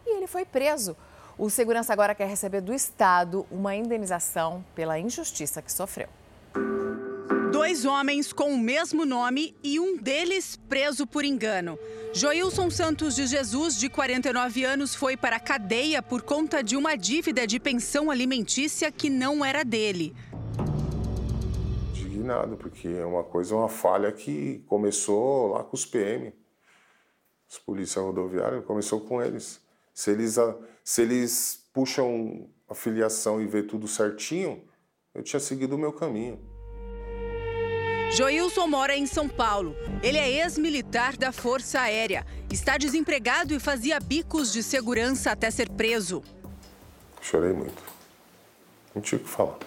e 0.04 0.16
ele 0.16 0.26
foi 0.26 0.44
preso. 0.44 0.96
O 1.38 1.50
segurança 1.50 1.92
agora 1.92 2.14
quer 2.14 2.26
receber 2.28 2.62
do 2.62 2.72
Estado 2.72 3.46
uma 3.50 3.74
indenização 3.76 4.64
pela 4.74 4.98
injustiça 4.98 5.60
que 5.60 5.70
sofreu. 5.70 6.08
Dois 7.52 7.84
homens 7.84 8.32
com 8.32 8.54
o 8.54 8.58
mesmo 8.58 9.04
nome 9.04 9.54
e 9.62 9.78
um 9.78 9.98
deles 9.98 10.56
preso 10.56 11.06
por 11.06 11.26
engano. 11.26 11.78
Joilson 12.14 12.70
Santos 12.70 13.14
de 13.14 13.26
Jesus, 13.26 13.78
de 13.78 13.90
49 13.90 14.64
anos, 14.64 14.94
foi 14.94 15.14
para 15.14 15.36
a 15.36 15.40
cadeia 15.40 16.02
por 16.02 16.22
conta 16.22 16.62
de 16.62 16.74
uma 16.74 16.96
dívida 16.96 17.46
de 17.46 17.60
pensão 17.60 18.10
alimentícia 18.10 18.90
que 18.90 19.10
não 19.10 19.44
era 19.44 19.62
dele. 19.62 20.16
Indignado, 21.94 22.56
porque 22.56 22.88
é 22.88 23.04
uma 23.04 23.22
coisa, 23.22 23.54
uma 23.54 23.68
falha 23.68 24.10
que 24.10 24.64
começou 24.66 25.48
lá 25.48 25.62
com 25.62 25.76
os 25.76 25.84
PM. 25.84 26.32
Os 27.46 27.58
polícia 27.58 28.00
rodoviária 28.00 28.62
começou 28.62 29.02
com 29.02 29.22
eles. 29.22 29.60
Se 29.92 30.10
eles, 30.10 30.38
se 30.86 31.02
eles 31.02 31.68
puxam 31.72 32.48
a 32.68 32.74
filiação 32.74 33.42
e 33.42 33.46
vê 33.46 33.60
tudo 33.60 33.88
certinho, 33.88 34.62
eu 35.12 35.20
tinha 35.20 35.40
seguido 35.40 35.74
o 35.74 35.78
meu 35.78 35.92
caminho. 35.92 36.38
Joilson 38.12 38.68
mora 38.68 38.96
em 38.96 39.04
São 39.04 39.28
Paulo. 39.28 39.74
Ele 40.00 40.16
é 40.16 40.30
ex-militar 40.30 41.16
da 41.16 41.32
Força 41.32 41.80
Aérea. 41.80 42.24
Está 42.48 42.78
desempregado 42.78 43.52
e 43.52 43.58
fazia 43.58 43.98
bicos 43.98 44.52
de 44.52 44.62
segurança 44.62 45.32
até 45.32 45.50
ser 45.50 45.68
preso. 45.70 46.22
Chorei 47.20 47.52
muito. 47.52 47.82
Não 48.94 49.02
tinha 49.02 49.20
o 49.20 49.24
que 49.24 49.28
falar. 49.28 49.58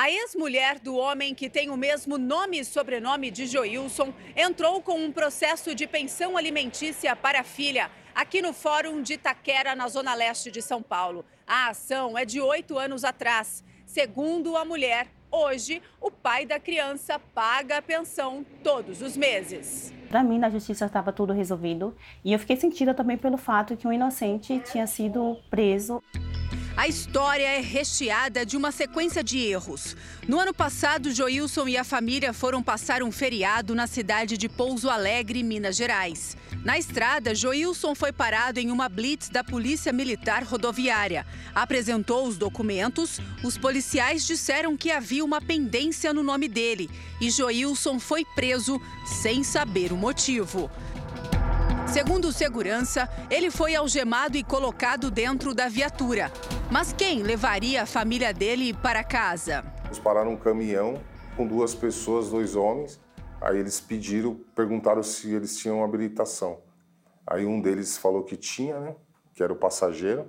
A 0.00 0.08
ex-mulher 0.08 0.78
do 0.78 0.94
homem 0.94 1.34
que 1.34 1.50
tem 1.50 1.70
o 1.70 1.76
mesmo 1.76 2.16
nome 2.16 2.60
e 2.60 2.64
sobrenome 2.64 3.32
de 3.32 3.48
Joilson 3.48 4.14
entrou 4.36 4.80
com 4.80 4.96
um 4.96 5.10
processo 5.10 5.74
de 5.74 5.88
pensão 5.88 6.36
alimentícia 6.36 7.16
para 7.16 7.40
a 7.40 7.42
filha 7.42 7.90
aqui 8.14 8.40
no 8.40 8.52
Fórum 8.52 9.02
de 9.02 9.14
Itaquera, 9.14 9.74
na 9.74 9.88
zona 9.88 10.14
leste 10.14 10.52
de 10.52 10.62
São 10.62 10.80
Paulo. 10.80 11.24
A 11.44 11.70
ação 11.70 12.16
é 12.16 12.24
de 12.24 12.40
oito 12.40 12.78
anos 12.78 13.02
atrás. 13.02 13.64
Segundo 13.84 14.56
a 14.56 14.64
mulher, 14.64 15.08
hoje 15.32 15.82
o 16.00 16.12
pai 16.12 16.46
da 16.46 16.60
criança 16.60 17.18
paga 17.34 17.78
a 17.78 17.82
pensão 17.82 18.46
todos 18.62 19.02
os 19.02 19.16
meses. 19.16 19.92
Para 20.08 20.22
mim, 20.22 20.38
na 20.38 20.48
justiça 20.48 20.86
estava 20.86 21.12
tudo 21.12 21.32
resolvido 21.32 21.92
e 22.24 22.32
eu 22.32 22.38
fiquei 22.38 22.54
sentida 22.54 22.94
também 22.94 23.18
pelo 23.18 23.36
fato 23.36 23.76
que 23.76 23.88
um 23.88 23.92
inocente 23.92 24.60
tinha 24.60 24.86
sido 24.86 25.36
preso. 25.50 26.00
A 26.78 26.86
história 26.86 27.42
é 27.42 27.60
recheada 27.60 28.46
de 28.46 28.56
uma 28.56 28.70
sequência 28.70 29.24
de 29.24 29.36
erros. 29.36 29.96
No 30.28 30.38
ano 30.38 30.54
passado, 30.54 31.10
Joilson 31.10 31.66
e 31.66 31.76
a 31.76 31.82
família 31.82 32.32
foram 32.32 32.62
passar 32.62 33.02
um 33.02 33.10
feriado 33.10 33.74
na 33.74 33.88
cidade 33.88 34.38
de 34.38 34.48
Pouso 34.48 34.88
Alegre, 34.88 35.42
Minas 35.42 35.74
Gerais. 35.74 36.36
Na 36.64 36.78
estrada, 36.78 37.34
Joilson 37.34 37.96
foi 37.96 38.12
parado 38.12 38.60
em 38.60 38.70
uma 38.70 38.88
blitz 38.88 39.28
da 39.28 39.42
Polícia 39.42 39.92
Militar 39.92 40.44
Rodoviária. 40.44 41.26
Apresentou 41.52 42.28
os 42.28 42.38
documentos, 42.38 43.18
os 43.42 43.58
policiais 43.58 44.24
disseram 44.24 44.76
que 44.76 44.92
havia 44.92 45.24
uma 45.24 45.40
pendência 45.40 46.12
no 46.12 46.22
nome 46.22 46.46
dele 46.46 46.88
e 47.20 47.28
Joilson 47.28 47.98
foi 47.98 48.24
preso 48.36 48.80
sem 49.04 49.42
saber 49.42 49.92
o 49.92 49.96
motivo. 49.96 50.70
Segundo 51.92 52.30
segurança, 52.32 53.08
ele 53.30 53.50
foi 53.50 53.74
algemado 53.74 54.36
e 54.36 54.44
colocado 54.44 55.10
dentro 55.10 55.54
da 55.54 55.68
viatura. 55.68 56.30
Mas 56.70 56.92
quem 56.92 57.22
levaria 57.22 57.82
a 57.82 57.86
família 57.86 58.32
dele 58.32 58.74
para 58.74 59.02
casa? 59.02 59.64
Eles 59.86 59.98
pararam 59.98 60.32
um 60.32 60.36
caminhão 60.36 61.00
com 61.34 61.46
duas 61.46 61.74
pessoas, 61.74 62.28
dois 62.28 62.54
homens. 62.54 63.00
Aí 63.40 63.58
eles 63.58 63.80
pediram, 63.80 64.34
perguntaram 64.54 65.02
se 65.02 65.32
eles 65.32 65.56
tinham 65.56 65.82
habilitação. 65.82 66.60
Aí 67.26 67.46
um 67.46 67.60
deles 67.60 67.96
falou 67.96 68.22
que 68.22 68.36
tinha, 68.36 68.78
né? 68.78 68.94
Que 69.32 69.42
era 69.42 69.52
o 69.52 69.56
passageiro, 69.56 70.28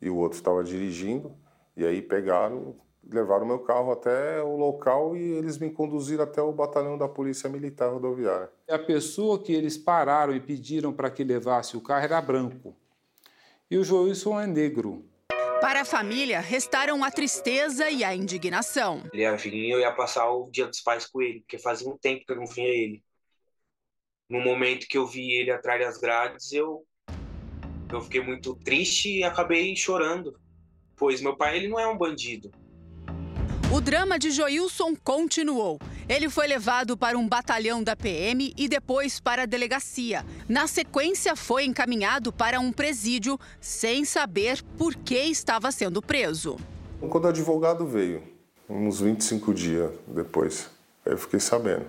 e 0.00 0.08
o 0.08 0.16
outro 0.16 0.38
estava 0.38 0.62
dirigindo. 0.62 1.34
E 1.76 1.84
aí 1.84 2.00
pegaram, 2.00 2.76
levaram 3.10 3.46
meu 3.46 3.58
carro 3.60 3.92
até 3.92 4.42
o 4.42 4.56
local 4.56 5.16
e 5.16 5.22
eles 5.32 5.58
me 5.58 5.70
conduziram 5.70 6.24
até 6.24 6.40
o 6.40 6.52
batalhão 6.52 6.96
da 6.96 7.08
Polícia 7.08 7.48
Militar 7.48 7.92
Rodoviária. 7.92 8.50
A 8.68 8.78
pessoa 8.78 9.42
que 9.42 9.52
eles 9.52 9.76
pararam 9.76 10.34
e 10.34 10.40
pediram 10.40 10.92
para 10.92 11.10
que 11.10 11.24
levasse 11.24 11.76
o 11.76 11.80
carro 11.80 12.04
era 12.04 12.20
branco. 12.20 12.76
E 13.70 13.76
o 13.76 13.84
Joilson 13.84 14.40
é 14.40 14.46
negro. 14.46 15.04
Para 15.60 15.80
a 15.80 15.84
família, 15.84 16.40
restaram 16.40 17.02
a 17.02 17.10
tristeza 17.10 17.88
e 17.88 18.04
a 18.04 18.14
indignação. 18.14 19.02
Ele 19.12 19.22
ia 19.22 19.34
vir 19.36 19.54
e 19.54 19.70
eu 19.70 19.80
ia 19.80 19.92
passar 19.92 20.30
o 20.30 20.50
dia 20.50 20.66
dos 20.66 20.80
pais 20.80 21.06
com 21.06 21.22
ele, 21.22 21.40
porque 21.40 21.58
fazia 21.58 21.88
um 21.88 21.96
tempo 21.96 22.24
que 22.26 22.32
eu 22.32 22.36
não 22.36 22.46
via 22.46 22.68
ele. 22.68 23.02
No 24.28 24.40
momento 24.40 24.86
que 24.86 24.98
eu 24.98 25.06
vi 25.06 25.32
ele 25.32 25.50
atrás 25.50 25.80
das 25.80 25.98
grades, 25.98 26.52
eu, 26.52 26.84
eu 27.90 28.00
fiquei 28.02 28.22
muito 28.22 28.54
triste 28.56 29.18
e 29.18 29.24
acabei 29.24 29.74
chorando. 29.74 30.38
Pois 30.96 31.20
meu 31.20 31.36
pai 31.36 31.56
ele 31.56 31.68
não 31.68 31.80
é 31.80 31.86
um 31.86 31.96
bandido. 31.96 32.50
O 33.74 33.80
drama 33.80 34.20
de 34.20 34.30
Joilson 34.30 34.94
continuou. 34.94 35.80
Ele 36.08 36.28
foi 36.28 36.46
levado 36.46 36.96
para 36.96 37.18
um 37.18 37.28
batalhão 37.28 37.82
da 37.82 37.96
PM 37.96 38.54
e 38.56 38.68
depois 38.68 39.18
para 39.18 39.42
a 39.42 39.46
delegacia. 39.46 40.24
Na 40.48 40.68
sequência, 40.68 41.34
foi 41.34 41.64
encaminhado 41.64 42.32
para 42.32 42.60
um 42.60 42.70
presídio 42.70 43.36
sem 43.60 44.04
saber 44.04 44.62
por 44.78 44.94
que 44.94 45.18
estava 45.18 45.72
sendo 45.72 46.00
preso. 46.00 46.56
Quando 47.10 47.24
o 47.24 47.28
advogado 47.28 47.84
veio, 47.84 48.22
uns 48.70 49.00
25 49.00 49.52
dias 49.52 49.90
depois, 50.06 50.70
eu 51.04 51.18
fiquei 51.18 51.40
sabendo. 51.40 51.86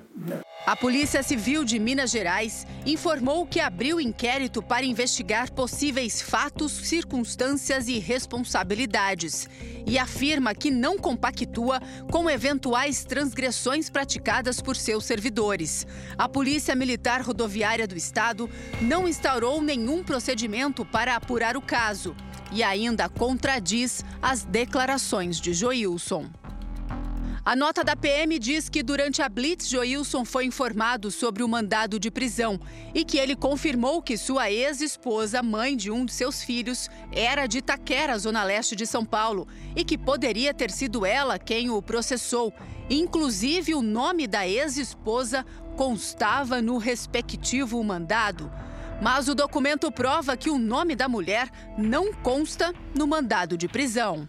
A 0.65 0.75
Polícia 0.75 1.21
Civil 1.21 1.63
de 1.63 1.77
Minas 1.77 2.09
Gerais 2.09 2.65
informou 2.85 3.45
que 3.45 3.59
abriu 3.59 4.01
inquérito 4.01 4.63
para 4.63 4.83
investigar 4.83 5.51
possíveis 5.51 6.21
fatos, 6.21 6.71
circunstâncias 6.71 7.87
e 7.87 7.99
responsabilidades 7.99 9.47
e 9.85 9.99
afirma 9.99 10.55
que 10.55 10.71
não 10.71 10.97
compactua 10.97 11.79
com 12.11 12.27
eventuais 12.27 13.05
transgressões 13.05 13.91
praticadas 13.91 14.59
por 14.59 14.75
seus 14.75 15.05
servidores. 15.05 15.85
A 16.17 16.27
Polícia 16.27 16.75
Militar 16.75 17.21
Rodoviária 17.21 17.87
do 17.87 17.95
Estado 17.95 18.49
não 18.81 19.07
instaurou 19.07 19.61
nenhum 19.61 20.03
procedimento 20.03 20.83
para 20.83 21.15
apurar 21.15 21.55
o 21.55 21.61
caso 21.61 22.15
e 22.51 22.63
ainda 22.63 23.07
contradiz 23.07 24.03
as 24.19 24.43
declarações 24.43 25.39
de 25.39 25.53
Joilson. 25.53 26.27
A 27.45 27.55
nota 27.55 27.83
da 27.83 27.95
PM 27.95 28.39
diz 28.39 28.69
que 28.69 28.81
durante 28.81 29.21
a 29.21 29.29
blitz, 29.29 29.69
Joilson 29.69 30.25
foi 30.25 30.45
informado 30.45 31.11
sobre 31.11 31.43
o 31.43 31.47
mandado 31.47 31.99
de 31.99 32.09
prisão 32.09 32.59
e 32.91 33.05
que 33.05 33.19
ele 33.19 33.35
confirmou 33.35 34.01
que 34.01 34.17
sua 34.17 34.49
ex-esposa, 34.49 35.43
mãe 35.43 35.77
de 35.77 35.91
um 35.91 36.05
de 36.05 36.11
seus 36.11 36.41
filhos, 36.41 36.89
era 37.11 37.45
de 37.45 37.59
Itaquera, 37.59 38.17
zona 38.17 38.43
leste 38.43 38.75
de 38.75 38.87
São 38.87 39.05
Paulo, 39.05 39.47
e 39.75 39.83
que 39.83 39.95
poderia 39.95 40.55
ter 40.55 40.71
sido 40.71 41.05
ela 41.05 41.37
quem 41.37 41.69
o 41.69 41.79
processou. 41.83 42.51
Inclusive, 42.89 43.75
o 43.75 43.81
nome 43.83 44.25
da 44.25 44.47
ex-esposa 44.47 45.45
constava 45.77 46.63
no 46.63 46.79
respectivo 46.79 47.83
mandado. 47.83 48.51
Mas 48.99 49.27
o 49.27 49.35
documento 49.35 49.91
prova 49.91 50.35
que 50.35 50.49
o 50.49 50.57
nome 50.57 50.95
da 50.95 51.07
mulher 51.07 51.51
não 51.77 52.11
consta 52.11 52.73
no 52.95 53.05
mandado 53.05 53.55
de 53.55 53.67
prisão. 53.67 54.27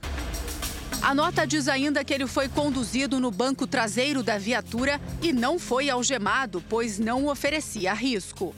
A 1.02 1.14
nota 1.14 1.46
diz 1.46 1.68
ainda 1.68 2.04
que 2.04 2.12
ele 2.12 2.26
foi 2.26 2.48
conduzido 2.48 3.20
no 3.20 3.30
banco 3.30 3.66
traseiro 3.66 4.22
da 4.22 4.38
viatura 4.38 5.00
e 5.22 5.32
não 5.32 5.58
foi 5.58 5.88
algemado, 5.88 6.62
pois 6.68 6.98
não 6.98 7.26
oferecia 7.28 7.92
risco. 7.92 8.54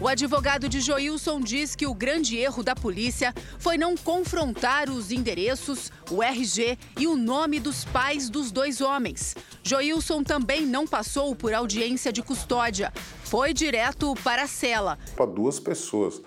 O 0.00 0.08
advogado 0.08 0.68
de 0.68 0.80
Joilson 0.80 1.40
diz 1.40 1.74
que 1.74 1.86
o 1.86 1.94
grande 1.94 2.36
erro 2.36 2.62
da 2.62 2.74
polícia 2.74 3.34
foi 3.58 3.78
não 3.78 3.96
confrontar 3.96 4.90
os 4.90 5.10
endereços, 5.10 5.90
o 6.10 6.22
RG 6.22 6.78
e 6.98 7.06
o 7.06 7.16
nome 7.16 7.58
dos 7.58 7.84
pais 7.84 8.28
dos 8.28 8.50
dois 8.50 8.80
homens. 8.80 9.34
Joilson 9.62 10.22
também 10.22 10.66
não 10.66 10.86
passou 10.86 11.34
por 11.34 11.54
audiência 11.54 12.12
de 12.12 12.22
custódia. 12.22 12.92
Foi 13.24 13.54
direto 13.54 14.14
para 14.22 14.42
a 14.42 14.46
cela. 14.46 14.98
Para 15.14 15.26
duas 15.26 15.58
pessoas 15.58 16.20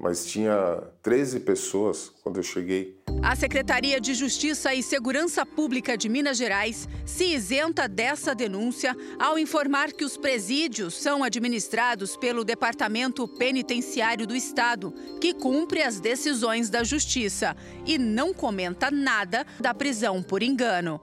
mas 0.00 0.24
tinha 0.24 0.82
13 1.02 1.40
pessoas 1.40 2.10
quando 2.22 2.38
eu 2.38 2.42
cheguei. 2.42 2.98
A 3.22 3.36
Secretaria 3.36 4.00
de 4.00 4.14
Justiça 4.14 4.74
e 4.74 4.82
Segurança 4.82 5.44
Pública 5.44 5.96
de 5.96 6.08
Minas 6.08 6.38
Gerais 6.38 6.88
se 7.04 7.34
isenta 7.34 7.86
dessa 7.86 8.34
denúncia 8.34 8.96
ao 9.18 9.38
informar 9.38 9.92
que 9.92 10.04
os 10.04 10.16
presídios 10.16 10.94
são 10.94 11.22
administrados 11.22 12.16
pelo 12.16 12.44
Departamento 12.44 13.28
Penitenciário 13.28 14.26
do 14.26 14.34
Estado, 14.34 14.94
que 15.20 15.34
cumpre 15.34 15.82
as 15.82 16.00
decisões 16.00 16.70
da 16.70 16.82
Justiça 16.82 17.54
e 17.84 17.98
não 17.98 18.32
comenta 18.32 18.90
nada 18.90 19.46
da 19.60 19.74
prisão 19.74 20.22
por 20.22 20.42
engano. 20.42 20.98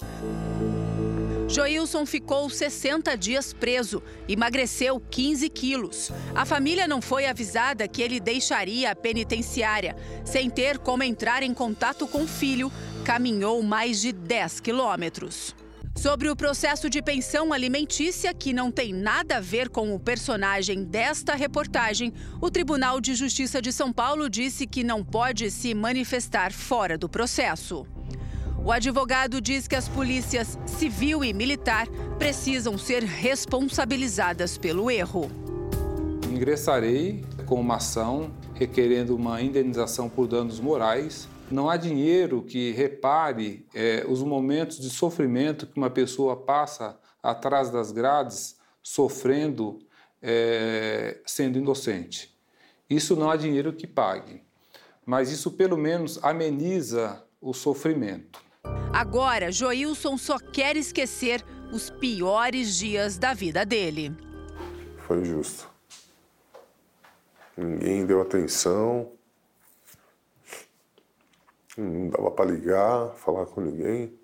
Joilson 1.50 2.06
ficou 2.06 2.50
60 2.50 3.16
dias 3.18 3.54
preso, 3.54 4.04
emagreceu 4.27 5.00
15 5.00 5.50
quilos. 5.50 6.12
A 6.36 6.46
família 6.46 6.88
não 6.88 7.01
foi 7.01 7.25
avisada 7.25 7.88
que 7.88 8.01
ele 8.01 8.20
deixaria 8.20 8.92
a 8.92 8.96
penitenciária. 8.96 9.96
Sem 10.25 10.50
ter 10.50 10.77
como 10.77 11.04
entrar 11.04 11.44
em 11.44 11.54
contato 11.54 12.06
com 12.06 12.24
o 12.24 12.27
filho, 12.27 12.70
caminhou 13.06 13.63
mais 13.63 14.01
de 14.01 14.12
10 14.12 14.60
quilômetros. 14.60 15.56
Sobre 15.96 16.30
o 16.30 16.36
processo 16.36 16.89
de 16.89 17.01
pensão 17.01 17.54
alimentícia, 17.54 18.34
que 18.34 18.54
não 18.54 18.70
tem 18.70 18.94
nada 18.94 19.38
a 19.38 19.42
ver 19.42 19.70
com 19.70 19.96
o 19.96 20.00
personagem 20.00 20.84
desta 20.84 21.34
reportagem, 21.34 22.13
o 22.42 22.51
Tribunal 22.51 23.00
de 23.00 23.16
Justiça 23.16 23.62
de 23.62 23.72
São 23.72 23.92
Paulo 23.92 24.30
disse 24.30 24.68
que 24.68 24.84
não 24.84 25.04
pode 25.04 25.50
se 25.50 25.74
manifestar 25.74 26.51
fora 26.51 26.98
do 26.98 27.08
processo. 27.10 27.88
O 28.67 28.71
advogado 28.74 29.39
diz 29.39 29.65
que 29.65 29.77
as 29.77 29.88
polícias 29.88 30.59
civil 30.65 31.24
e 31.24 31.31
militar 31.31 31.88
precisam 32.19 32.77
ser 32.77 33.01
responsabilizadas 33.01 34.57
pelo 34.57 34.91
erro. 34.91 35.31
Ingressarei 36.29 37.24
com 37.45 37.62
uma 37.62 37.77
ação 37.77 38.29
requerendo 38.55 39.15
uma 39.15 39.41
indenização 39.41 40.09
por 40.09 40.27
danos 40.27 40.59
morais. 40.59 41.29
Não 41.50 41.69
há 41.69 41.77
dinheiro 41.77 42.41
que 42.41 42.74
repare 42.74 43.65
é, 43.74 44.03
os 44.05 44.21
momentos 44.21 44.77
de 44.77 44.89
sofrimento 44.89 45.65
que 45.65 45.77
uma 45.77 45.89
pessoa 45.89 46.36
passa 46.36 47.00
atrás 47.24 47.69
das 47.69 47.93
grades, 47.93 48.57
sofrendo, 48.83 49.79
é, 50.21 51.21
sendo 51.25 51.57
inocente. 51.57 52.38
Isso 52.89 53.15
não 53.15 53.31
há 53.31 53.38
dinheiro 53.38 53.71
que 53.71 53.88
pague, 53.88 54.43
mas 55.05 55.31
isso 55.31 55.51
pelo 55.51 55.77
menos 55.77 56.21
ameniza 56.21 57.24
o 57.39 57.53
sofrimento. 57.53 58.45
Agora, 58.93 59.51
Joilson 59.51 60.17
só 60.17 60.39
quer 60.39 60.75
esquecer 60.75 61.43
os 61.71 61.89
piores 61.89 62.75
dias 62.75 63.17
da 63.17 63.33
vida 63.33 63.65
dele. 63.65 64.15
Foi 65.05 65.24
justo. 65.24 65.69
Ninguém 67.55 68.05
deu 68.05 68.21
atenção. 68.21 69.12
Não 71.77 72.09
dava 72.09 72.31
para 72.31 72.50
ligar, 72.50 73.09
falar 73.15 73.45
com 73.45 73.62
ninguém. 73.62 74.17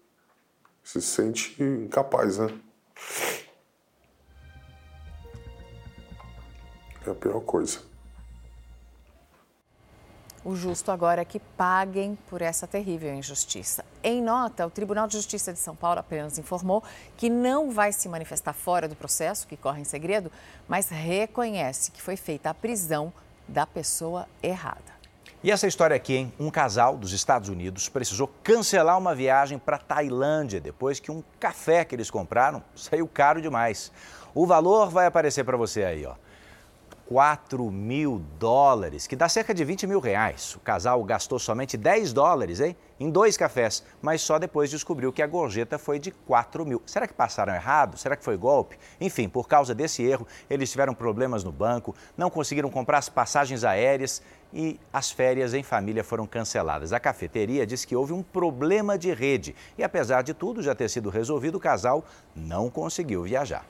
Se 0.84 1.02
sente 1.02 1.62
incapaz, 1.62 2.38
né? 2.38 2.48
É 7.06 7.12
a 7.12 7.16
pior 7.16 7.42
coisa. 7.42 7.82
O 10.44 10.56
justo 10.56 10.92
agora 10.92 11.22
é 11.22 11.26
que 11.26 11.40
paguem 11.40 12.18
por 12.28 12.42
essa 12.42 12.68
terrível 12.68 13.14
injustiça. 13.14 13.86
Em 14.06 14.22
nota, 14.22 14.68
o 14.68 14.70
Tribunal 14.70 15.08
de 15.08 15.14
Justiça 15.14 15.54
de 15.54 15.60
São 15.60 15.78
Paulo 15.78 16.02
apenas 16.02 16.38
informou 16.38 16.84
que 17.16 17.30
não 17.30 17.72
vai 17.72 17.94
se 17.94 18.10
manifestar 18.10 18.52
fora 18.52 18.86
do 18.86 18.98
processo, 18.98 19.48
que 19.48 19.56
corre 19.56 19.80
em 19.80 19.86
segredo, 19.86 20.30
mas 20.68 20.90
reconhece 20.90 21.90
que 21.90 22.02
foi 22.02 22.18
feita 22.18 22.50
a 22.50 22.54
prisão 22.54 23.14
da 23.48 23.66
pessoa 23.66 24.28
errada. 24.42 24.92
E 25.42 25.50
essa 25.50 25.68
história 25.68 25.96
aqui, 25.96 26.16
hein? 26.16 26.34
Um 26.38 26.50
casal 26.50 26.98
dos 26.98 27.14
Estados 27.14 27.48
Unidos 27.48 27.88
precisou 27.88 28.30
cancelar 28.44 28.98
uma 28.98 29.16
viagem 29.16 29.58
para 29.58 29.78
Tailândia 29.78 30.60
depois 30.60 31.00
que 31.00 31.10
um 31.10 31.24
café 31.40 31.86
que 31.86 31.96
eles 31.96 32.12
compraram 32.12 32.62
saiu 32.76 33.08
caro 33.08 33.42
demais. 33.42 33.90
O 34.36 34.46
valor 34.46 34.90
vai 34.90 35.06
aparecer 35.06 35.46
para 35.46 35.56
você 35.56 35.84
aí, 35.86 36.06
ó. 36.06 36.16
4 37.08 37.70
mil 37.70 38.22
dólares, 38.40 39.08
que 39.08 39.16
dá 39.16 39.28
cerca 39.28 39.54
de 39.54 39.64
20 39.64 39.86
mil 39.88 40.00
reais. 40.00 40.56
O 40.56 40.60
casal 40.60 41.04
gastou 41.04 41.38
somente 41.38 41.76
10 41.76 42.14
dólares 42.14 42.60
hein, 42.60 42.76
em 43.00 43.10
dois 43.10 43.36
cafés, 43.36 43.84
mas 44.02 44.22
só 44.22 44.40
depois 44.40 44.70
descobriu 44.70 45.12
que 45.12 45.22
a 45.22 45.28
gorjeta 45.28 45.78
foi 45.78 46.00
de 46.00 46.12
4 46.12 46.66
mil. 46.66 46.82
Será 46.86 47.06
que 47.06 47.14
passaram 47.14 47.54
errado? 47.54 47.98
Será 47.98 48.16
que 48.16 48.24
foi 48.24 48.38
golpe? 48.38 48.78
Enfim, 49.02 49.28
por 49.28 49.48
causa 49.48 49.76
desse 49.76 50.02
erro, 50.02 50.26
eles 50.50 50.72
tiveram 50.72 50.94
problemas 50.94 51.44
no 51.44 51.52
banco, 51.52 51.94
não 52.18 52.30
conseguiram 52.30 52.70
comprar 52.70 53.00
as 53.00 53.10
passagens 53.10 53.64
aéreas 53.64 54.22
e 54.54 54.80
as 54.92 55.12
férias 55.12 55.54
em 55.54 55.64
família 55.64 56.04
foram 56.04 56.26
canceladas. 56.26 56.94
A 56.94 57.00
cafeteria 57.00 57.68
diz 57.68 57.84
que 57.84 57.96
houve 57.96 58.14
um 58.14 58.24
problema 58.24 58.98
de 58.98 59.14
rede 59.14 59.56
e, 59.78 59.84
apesar 59.84 60.22
de 60.22 60.34
tudo 60.34 60.62
já 60.62 60.74
ter 60.74 60.90
sido 60.90 61.10
resolvido, 61.10 61.56
o 61.56 61.62
casal 61.62 62.06
não 62.36 62.70
conseguiu 62.70 63.24
viajar. 63.24 63.66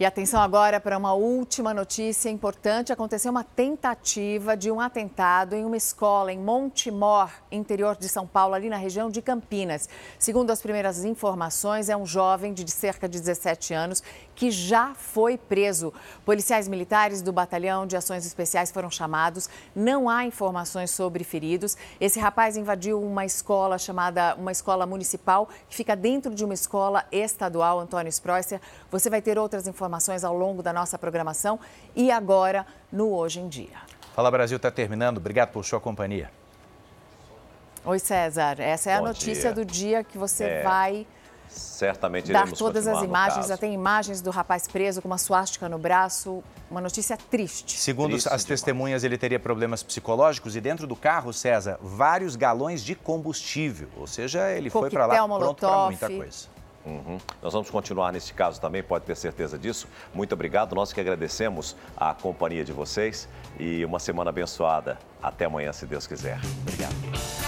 E 0.00 0.06
atenção 0.06 0.40
agora 0.40 0.78
para 0.78 0.96
uma 0.96 1.12
última 1.12 1.74
notícia 1.74 2.30
importante. 2.30 2.92
Aconteceu 2.92 3.32
uma 3.32 3.42
tentativa 3.42 4.56
de 4.56 4.70
um 4.70 4.80
atentado 4.80 5.56
em 5.56 5.64
uma 5.64 5.76
escola 5.76 6.32
em 6.32 6.38
Montemor, 6.38 7.28
interior 7.50 7.96
de 7.96 8.08
São 8.08 8.24
Paulo, 8.24 8.54
ali 8.54 8.68
na 8.68 8.76
região 8.76 9.10
de 9.10 9.20
Campinas. 9.20 9.88
Segundo 10.16 10.52
as 10.52 10.62
primeiras 10.62 11.04
informações, 11.04 11.88
é 11.88 11.96
um 11.96 12.06
jovem 12.06 12.54
de 12.54 12.70
cerca 12.70 13.08
de 13.08 13.18
17 13.18 13.74
anos 13.74 14.00
que 14.38 14.52
já 14.52 14.94
foi 14.94 15.36
preso. 15.36 15.92
Policiais 16.24 16.68
militares 16.68 17.20
do 17.20 17.32
Batalhão 17.32 17.84
de 17.84 17.96
Ações 17.96 18.24
Especiais 18.24 18.70
foram 18.70 18.88
chamados. 18.88 19.50
Não 19.74 20.08
há 20.08 20.24
informações 20.24 20.92
sobre 20.92 21.24
feridos. 21.24 21.76
Esse 22.00 22.20
rapaz 22.20 22.56
invadiu 22.56 23.02
uma 23.02 23.24
escola 23.24 23.76
chamada 23.78 24.36
uma 24.36 24.52
escola 24.52 24.86
municipal 24.86 25.48
que 25.68 25.74
fica 25.74 25.96
dentro 25.96 26.32
de 26.32 26.44
uma 26.44 26.54
escola 26.54 27.04
estadual, 27.10 27.80
Antônio 27.80 28.08
Sproisser. 28.10 28.60
Você 28.92 29.10
vai 29.10 29.20
ter 29.20 29.36
outras 29.36 29.66
informações 29.66 30.22
ao 30.22 30.36
longo 30.36 30.62
da 30.62 30.72
nossa 30.72 30.96
programação 30.96 31.58
e 31.96 32.08
agora 32.12 32.64
no 32.92 33.12
Hoje 33.12 33.40
em 33.40 33.48
Dia. 33.48 33.78
Fala 34.14 34.30
Brasil 34.30 34.56
está 34.56 34.70
terminando. 34.70 35.18
Obrigado 35.18 35.50
por 35.50 35.64
sua 35.64 35.80
companhia. 35.80 36.30
Oi, 37.84 37.98
César. 37.98 38.60
Essa 38.60 38.92
é 38.92 38.98
Bom 38.98 39.06
a 39.06 39.08
notícia 39.08 39.52
dia. 39.52 39.54
do 39.54 39.64
dia 39.64 40.04
que 40.04 40.16
você 40.16 40.44
é... 40.44 40.62
vai 40.62 41.08
certamente 41.48 42.32
dar 42.32 42.50
todas 42.52 42.86
as 42.86 43.02
imagens. 43.02 43.48
Já 43.48 43.56
tem 43.56 43.72
imagens 43.72 44.20
do 44.20 44.30
rapaz 44.30 44.66
preso 44.66 45.00
com 45.02 45.08
uma 45.08 45.18
suástica 45.18 45.68
no 45.68 45.78
braço. 45.78 46.42
Uma 46.70 46.80
notícia 46.80 47.16
triste. 47.16 47.78
Segundo 47.78 48.10
triste 48.10 48.28
as 48.28 48.44
testemunhas, 48.44 49.02
ele 49.02 49.16
teria 49.16 49.40
problemas 49.40 49.82
psicológicos 49.82 50.54
e 50.54 50.60
dentro 50.60 50.86
do 50.86 50.94
carro, 50.94 51.32
César, 51.32 51.78
vários 51.80 52.36
galões 52.36 52.84
de 52.84 52.94
combustível. 52.94 53.88
Ou 53.96 54.06
seja, 54.06 54.50
ele 54.50 54.70
Coquetel, 54.70 54.80
foi 54.80 54.90
para 54.90 55.06
lá 55.06 55.38
pronto 55.38 55.66
para 55.66 55.86
muita 55.86 56.08
coisa. 56.08 56.58
Uhum. 56.84 57.18
Nós 57.42 57.52
vamos 57.52 57.68
continuar 57.70 58.12
nesse 58.12 58.32
caso 58.32 58.60
também, 58.60 58.82
pode 58.82 59.04
ter 59.04 59.16
certeza 59.16 59.58
disso. 59.58 59.86
Muito 60.14 60.32
obrigado. 60.32 60.74
Nós 60.74 60.92
que 60.92 61.00
agradecemos 61.00 61.76
a 61.96 62.14
companhia 62.14 62.64
de 62.64 62.72
vocês 62.72 63.28
e 63.58 63.84
uma 63.84 63.98
semana 63.98 64.30
abençoada. 64.30 64.98
Até 65.22 65.44
amanhã, 65.44 65.72
se 65.72 65.86
Deus 65.86 66.06
quiser. 66.06 66.40
Obrigado. 66.62 67.38